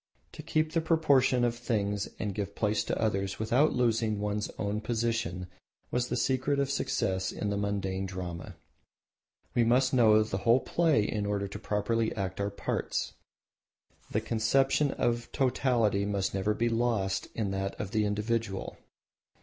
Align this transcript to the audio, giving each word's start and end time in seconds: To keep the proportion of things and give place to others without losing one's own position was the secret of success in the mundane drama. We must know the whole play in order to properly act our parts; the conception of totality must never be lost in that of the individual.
To 0.31 0.41
keep 0.41 0.71
the 0.71 0.81
proportion 0.81 1.43
of 1.43 1.55
things 1.55 2.09
and 2.17 2.33
give 2.33 2.55
place 2.55 2.83
to 2.85 2.99
others 2.99 3.37
without 3.37 3.73
losing 3.73 4.19
one's 4.19 4.49
own 4.57 4.81
position 4.81 5.45
was 5.91 6.07
the 6.07 6.15
secret 6.15 6.57
of 6.57 6.71
success 6.71 7.31
in 7.31 7.51
the 7.51 7.55
mundane 7.55 8.07
drama. 8.07 8.55
We 9.53 9.63
must 9.63 9.93
know 9.93 10.23
the 10.23 10.37
whole 10.39 10.59
play 10.61 11.03
in 11.03 11.27
order 11.27 11.47
to 11.47 11.59
properly 11.59 12.11
act 12.15 12.41
our 12.41 12.49
parts; 12.49 13.13
the 14.09 14.21
conception 14.21 14.89
of 14.89 15.31
totality 15.33 16.03
must 16.03 16.33
never 16.33 16.55
be 16.55 16.67
lost 16.67 17.27
in 17.35 17.51
that 17.51 17.79
of 17.79 17.91
the 17.91 18.03
individual. 18.05 18.77